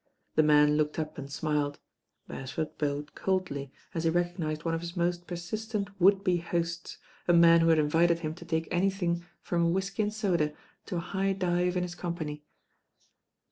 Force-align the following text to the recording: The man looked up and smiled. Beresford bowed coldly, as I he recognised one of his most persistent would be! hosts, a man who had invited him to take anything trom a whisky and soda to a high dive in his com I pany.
The 0.33 0.41
man 0.41 0.77
looked 0.77 0.97
up 0.97 1.19
and 1.19 1.31
smiled. 1.31 1.77
Beresford 2.27 2.75
bowed 2.79 3.13
coldly, 3.13 3.71
as 3.93 4.03
I 4.03 4.09
he 4.09 4.15
recognised 4.15 4.65
one 4.65 4.73
of 4.73 4.81
his 4.81 4.97
most 4.97 5.27
persistent 5.27 5.89
would 6.01 6.23
be! 6.23 6.37
hosts, 6.37 6.97
a 7.27 7.33
man 7.33 7.59
who 7.59 7.67
had 7.67 7.77
invited 7.77 8.21
him 8.21 8.33
to 8.33 8.45
take 8.45 8.67
anything 8.71 9.23
trom 9.45 9.65
a 9.65 9.69
whisky 9.69 10.01
and 10.01 10.11
soda 10.11 10.53
to 10.87 10.95
a 10.95 10.99
high 11.01 11.33
dive 11.33 11.77
in 11.77 11.83
his 11.83 11.93
com 11.93 12.15
I 12.19 12.23
pany. 12.23 12.41